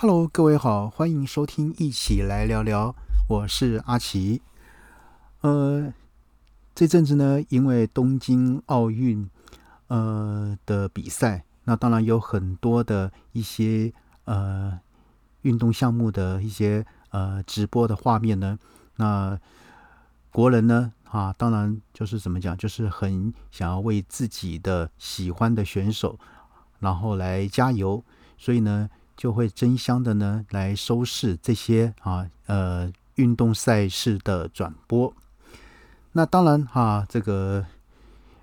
[0.00, 2.94] Hello，各位好，欢迎收听一起来聊聊，
[3.28, 4.40] 我是阿奇。
[5.40, 5.92] 呃，
[6.72, 9.28] 这阵子呢，因为东京奥运
[9.88, 13.92] 呃的比赛，那当然有很多的一些
[14.26, 14.78] 呃
[15.42, 18.56] 运动项目的一些呃直播的画面呢，
[18.98, 19.36] 那
[20.30, 26.16] 国人呢啊，当然就是怎么讲，就是很想要为自己的喜欢的选手，
[26.78, 28.04] 然后来加油，
[28.38, 28.88] 所以呢。
[29.18, 35.12] 就会争相的呢来收视这些啊呃运动赛事的转播。
[36.12, 37.66] 那当然哈，这个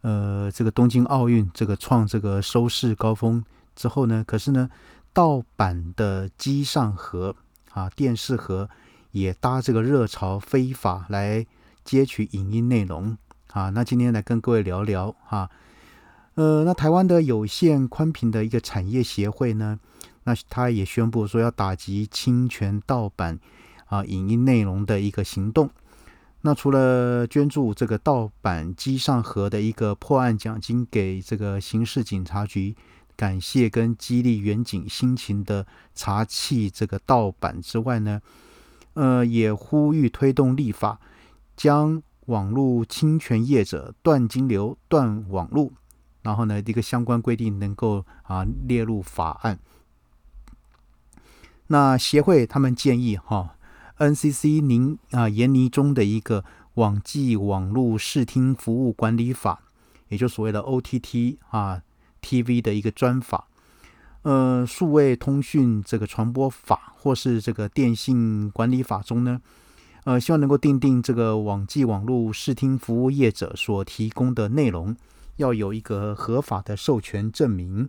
[0.00, 3.44] 呃这个东京奥运这个创这个收视高峰
[3.76, 4.68] 之后呢，可是呢
[5.12, 7.36] 盗版的机上盒
[7.70, 8.68] 啊电视盒
[9.12, 11.46] 也搭这个热潮，非法来
[11.84, 13.16] 接取影音内容
[13.52, 13.70] 啊。
[13.70, 15.48] 那今天来跟各位聊聊哈，
[16.34, 19.78] 呃那台湾的有线宽频的一个产业协会呢。
[20.26, 23.38] 那他也宣布说要打击侵权盗版
[23.86, 25.70] 啊影音内容的一个行动。
[26.42, 32.76] 那除了捐助这个盗版机上盒的一个破案奖金给这个刑事警察局，
[33.16, 38.20] 感谢跟激励远景辛勤的查缉这个盗版之外呢，
[38.94, 41.00] 呃，也呼吁推动立法，
[41.56, 45.72] 将网络侵权业者断金流、断网络，
[46.22, 49.58] 然后呢，一个相关规定能够啊列入法案。
[51.68, 53.56] 那协会他们建议哈
[53.98, 59.60] ，NCC 您啊研拟中的一个网际网络视听服务管理法，
[60.08, 61.82] 也就所谓的 OTT 啊
[62.22, 63.48] TV 的一个专法，
[64.22, 69.40] 呃，数位通讯这个传播法或是这个电信管理法中呢，
[70.04, 74.94] 呃，希望能够定定这个网际网络视听服务业者所提供的内容
[75.36, 77.88] 要有一个合法的授权证明。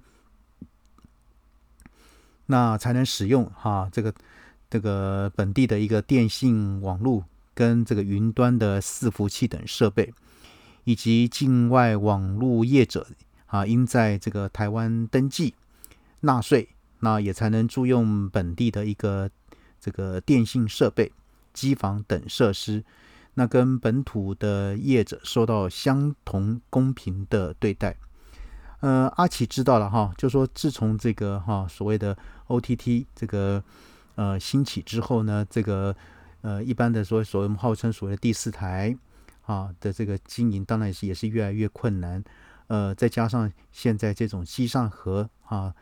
[2.48, 4.14] 那才能使用哈这个
[4.70, 7.24] 这个本地的一个电信网络
[7.54, 10.14] 跟这个云端的伺服器等设备，
[10.84, 13.08] 以及境外网络业者
[13.46, 15.54] 啊，应在这个台湾登记
[16.22, 19.30] 纳税，那也才能租用本地的一个
[19.80, 21.12] 这个电信设备、
[21.54, 22.84] 机房等设施，
[23.36, 27.96] 那跟本土的业者受到相同公平的对待。
[28.82, 32.16] 呃，阿奇知道了哈，就说自从这个哈所谓的
[32.46, 33.64] OTT 这个
[34.14, 35.96] 呃兴起之后呢，这个
[36.42, 38.96] 呃一般的说所谓号称所谓的第四台
[39.48, 42.24] 啊的这个经营，当然也是也是越来越困难。
[42.68, 45.74] 呃，再加上现在这种机上盒啊，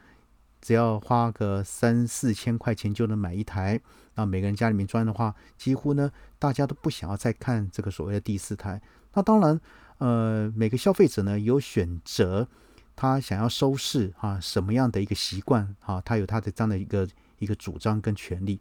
[0.62, 3.77] 只要花个三四千块钱就能买一台，
[4.13, 8.81] 那每个人家里面装的话，几乎呢大家都不想要再看这个所谓的第四台。
[9.16, 9.59] 那当然，
[9.97, 12.47] 呃，每个消费者呢有选择。
[12.95, 16.01] 他想要收视啊，什么样的一个习惯啊？
[16.01, 17.07] 他有他的这样的一个
[17.39, 18.59] 一个主张跟权利，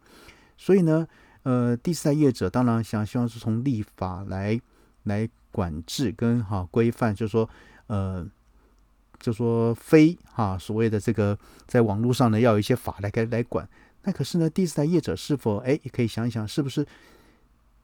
[0.56, 1.06] 所以呢，
[1.45, 4.61] 呃，第四代业者当然想希望是从立法来
[5.05, 7.49] 来管制跟哈规范，就是说，
[7.87, 8.27] 呃，
[9.21, 13.69] 就说非哈所谓的这个在网络上呢，要有一些法来来来管。
[14.03, 16.87] 那可是呢，第四代业者是否哎，也可以想一想，是不是？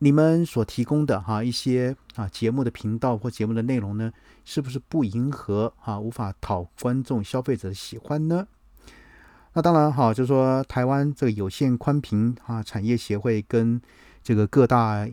[0.03, 4.11] 你们所提供的哈一些啊节目的频道或节目的内容呢，
[4.47, 8.47] 是不是不迎合哈无法讨观众消费者的喜欢呢？
[9.53, 13.78] 那当然哈，就是说台湾这个有线宽频哈产业协会跟
[14.22, 15.06] 这个各大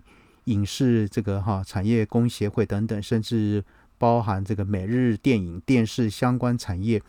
[0.46, 3.62] 影视这个哈产业工协会等等，甚至
[3.98, 7.02] 包含这个每日电影电视相关产业，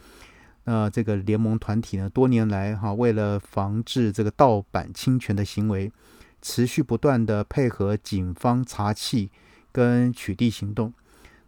[0.65, 5.93] 那这个联盟团体呢，多年来哈为了防治这个盗版侵权的行为。
[6.41, 9.29] 持续不断的配合警方查缉
[9.73, 10.93] 跟取缔行动，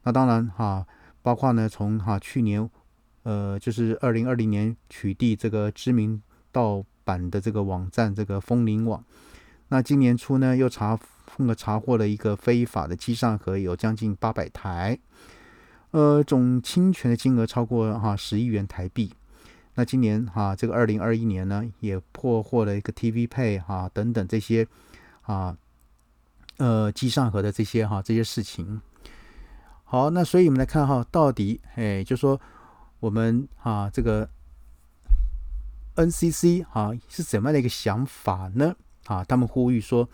[0.03, 0.87] 那当然哈，
[1.23, 2.69] 包括呢从哈去年，
[3.23, 6.21] 呃，就是二零二零年取缔这个知名
[6.53, 9.05] 盗版的这个网站这个风铃网，
[9.69, 10.99] 那今年初呢又查
[11.37, 14.99] 了查获了一个非法的机上盒，有将近八百台，
[15.93, 19.13] 呃，总侵权的金额超过哈十亿元台币。
[19.75, 24.67] 那今年哈，这个二零二一年呢，也破获了一个 TV Pay 哈等等这些
[25.23, 25.57] 啊，
[26.59, 28.81] 呃，机上盒的这些哈这些事情。
[29.85, 32.41] 好，那所以我们来看哈，到底哎，就说
[32.99, 34.29] 我们啊这个
[35.95, 38.75] NCC 啊是怎么样的一个想法呢？
[39.07, 40.09] 啊，他们呼吁说，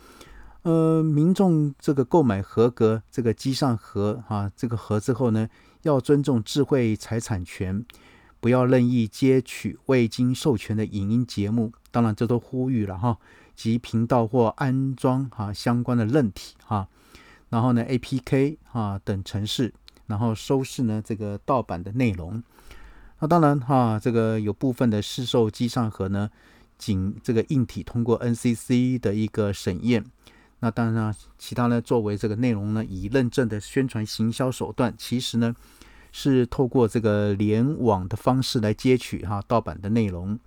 [0.63, 5.49] 呃，民众这个购买合格这个机上盒啊这个盒之后呢，
[5.83, 7.85] 要尊重智慧财产权。
[8.41, 13.19] 不要任意接取未经授权的影音节目，当然这都呼吁了哈，
[13.55, 16.89] 及频道或安装哈相关的韧体哈，
[17.49, 19.73] 然后呢 APK 哈等程式，
[20.07, 22.43] 然后收视呢这个盗版的内容。
[23.19, 26.31] 那当然哈，这个有部分的市售机上盒呢，
[26.77, 30.05] 仅这个硬体通过 NCC 的一个审验。
[30.61, 35.55] 那当然，其他呢，作为这个内容呢，以认证的宣传行销手段，其实呢
[36.19, 40.39] 是透过这个联网的方式来接取哈盗版的内容。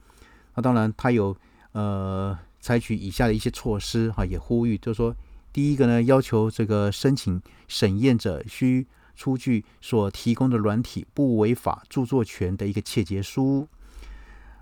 [0.56, 1.38] 那当然，它有
[1.74, 5.16] 呃采取以下的一些措施哈，也呼吁，就是说，
[5.54, 13.68] 第一个呢，要求这个申请审验者需出具所提供的软体不违法著作权的一个切结书。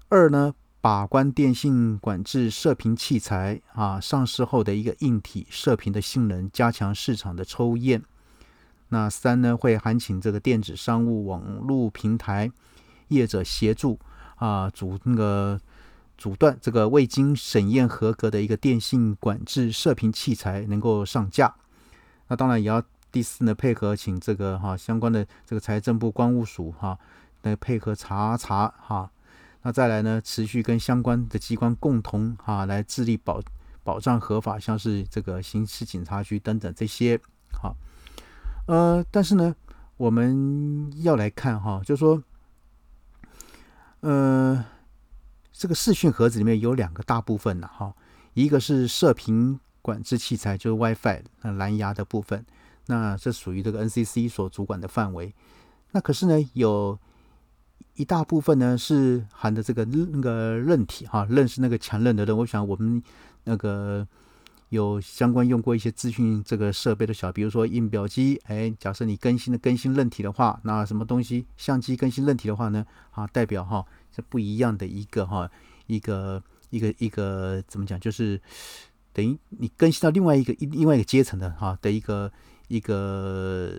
[0.09, 0.53] 二呢。
[0.79, 8.01] 把关电信管制射频器材啊，上市后的一个硬体射频的性能，加强市场的抽验。
[8.89, 12.51] 那三呢，会函请这个电子商务网络平台
[13.09, 13.99] 业者协助
[14.35, 15.59] 啊，阻那个
[16.17, 21.53] 阻断这个未经审验合格的一个电信管制射频器材能够上架。
[22.27, 22.81] 那当然也要
[23.11, 26.97] 第四呢，配合请这个哈相关的这个财政部关务署哈
[27.43, 29.09] 来配合查查哈。
[29.63, 30.21] 那再来呢？
[30.23, 33.41] 持续跟相关的机关共同哈来致力保
[33.83, 37.19] 保障合法，像是这个刑事警察局等等这些，
[37.51, 37.75] 好，
[38.67, 39.53] 呃，但是呢，
[39.97, 42.23] 我们要来看哈，就是说，
[43.99, 44.63] 呃，
[45.51, 47.93] 这个视讯盒子里面有两个大部分呢，哈，
[48.33, 52.45] 一个是射频管制器材，就是 WiFi 那蓝牙的部分，
[52.85, 55.33] 那这属于这个 NCC 所主管的范围。
[55.91, 56.97] 那可是呢，有。
[57.93, 62.37] 一大部分呢是含的这个那个韧体哈，韧是那个强韧的韧。
[62.37, 63.01] 我想我们
[63.45, 64.07] 那个
[64.69, 72.85] 有相关用过一些资讯这个设备的小，比如说印表机，哎，假设你更新的更新韧体的话，那什么东西相机更新韧体的话呢？
[73.11, 75.49] 啊，代表哈是不一样的一个哈
[75.85, 77.97] 一个一个一个怎么讲？
[77.97, 78.41] 就是
[79.13, 82.29] 等于你更新到另外一个一另外一个阶层的哈的一个
[82.67, 83.73] 一个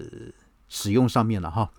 [0.68, 1.70] 使用上面了哈。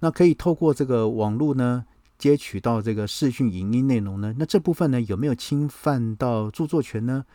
[0.00, 1.84] 那可以透过这个网络呢，
[2.16, 4.34] 接取到这个视讯影音内容呢？
[4.38, 7.26] 那这部分呢有没有侵犯到著作权呢？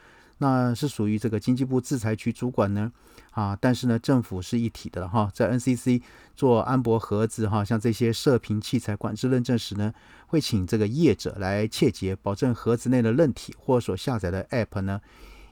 [0.41, 2.91] 那是属于这个经济部制裁局主管呢？
[3.29, 6.01] 啊，但是呢，政府是一体的哈，在 NCC
[6.35, 9.93] 做安博盒子哈，像这些射频器材管制认证时呢，
[10.25, 14.99] 会请这个业者来切结，保证盒子内的韧体或所下载的 App 呢，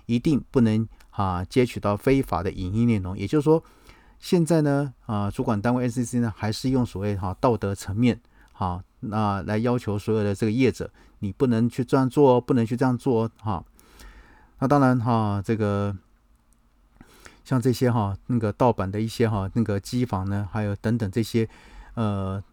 [0.08, 3.64] 一定不能啊接取到非法的影音内容，也就是说。
[4.20, 8.20] 现在呢，啊，主管单位 NCC 呢，还是用所谓哈道德层面，
[8.52, 13.64] 好，那来要求所有的这个业者，你不能去这样做哦，不能去这样做哦，哈。
[14.60, 15.96] 那当然哈，这个
[17.44, 21.50] 像这些哈，那个盗版的一些哈，那个机房呢，还有等等这些，
[21.96, 22.44] 呃，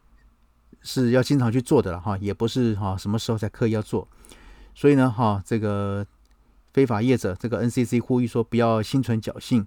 [0.82, 4.08] 是要经常去做的了哈，也不是哈什么时候才刻意要做。
[4.74, 6.06] 所以呢，哈，这个
[6.72, 9.66] 非法业者，这个 NCC 呼吁说，不要心存侥幸，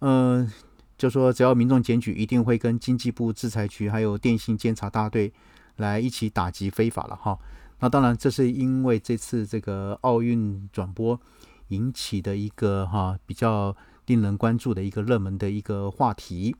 [0.00, 0.50] 嗯。
[1.00, 5.32] 就说只要民众检举，一定会跟经济部制裁局还有电信监察大队
[5.76, 7.38] 来一起打击非法了哈。
[7.78, 11.18] 那当然，这是因为这次这个奥运转播
[11.70, 13.76] 引起的一个哈比较
[14.06, 16.54] 令人关注的一个热门的一个话题。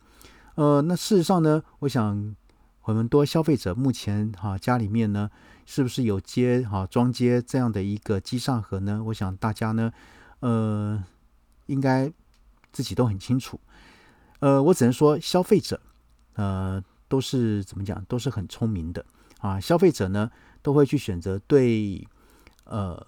[0.56, 2.34] 呃，那事实上呢，我想
[2.82, 5.30] 我们多消费者目前哈家里面呢，
[5.64, 9.02] 是不是有接哈装接这样的一个机上盒呢？
[9.06, 9.92] 我想大家呢，
[10.40, 11.04] 呃，
[11.66, 12.12] 应该
[12.72, 13.60] 自己都很清楚。
[14.40, 15.80] 呃，我只能说，消费者，
[16.34, 19.04] 呃，都是怎么讲，都是很聪明的
[19.38, 19.60] 啊。
[19.60, 20.30] 消费者呢，
[20.62, 22.06] 都会去选择对，
[22.64, 23.06] 呃，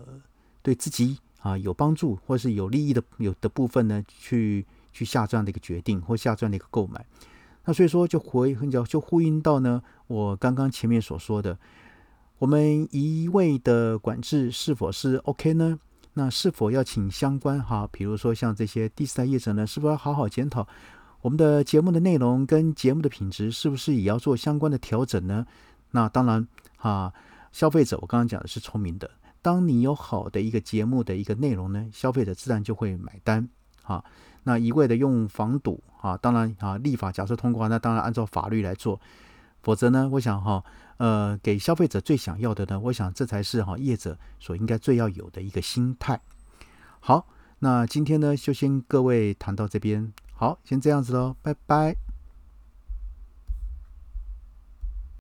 [0.63, 7.05] 对自己啊有帮助或是有利益的有的部分呢，去去下这样的一个决定或下这样的一个购买。
[7.65, 11.57] 那所以说，就回很久就呼应到呢，我刚刚前面所说的，
[12.39, 15.79] 我们一味的管制是否是 OK 呢？
[16.15, 20.67] 那是否要请相关哈，比如说像这些第四代业者呢，是否要好好检讨？
[21.21, 25.47] 我们的节目的内容跟节目的品质是不是也要做相关的调整呢？
[25.93, 26.47] 那当然
[26.77, 27.13] 哈，
[27.53, 29.09] 消费者我刚刚讲的是聪明的。
[29.43, 33.49] 当你有好的一个节目的一个内容呢，消费者自然就会买单
[33.83, 34.03] 哈。
[34.45, 39.01] 那一味的用防堵啊，当然啊，立法假设通过，那当然按照法律来做。
[39.63, 40.65] 否则呢，我想哈，
[40.97, 46.21] 呃，给消费者最想要的呢，我想这才是哈业者所应该最要有的一个心态。
[46.99, 47.27] 好，
[47.61, 50.13] 那今天呢就先各位谈到这边。
[50.35, 52.12] 好，先这样子喽，拜拜。